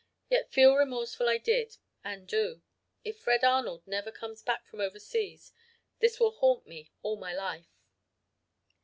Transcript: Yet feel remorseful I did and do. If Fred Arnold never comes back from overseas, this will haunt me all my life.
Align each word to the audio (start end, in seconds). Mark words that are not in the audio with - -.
Yet 0.31 0.51
feel 0.51 0.75
remorseful 0.75 1.29
I 1.29 1.37
did 1.37 1.77
and 2.03 2.25
do. 2.27 2.63
If 3.03 3.19
Fred 3.19 3.43
Arnold 3.43 3.85
never 3.85 4.11
comes 4.11 4.41
back 4.41 4.65
from 4.65 4.79
overseas, 4.81 5.53
this 5.99 6.19
will 6.19 6.31
haunt 6.31 6.65
me 6.65 6.89
all 7.03 7.17
my 7.17 7.35
life. 7.35 7.85